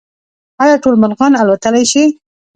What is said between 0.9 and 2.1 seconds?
مرغان الوتلی شي؟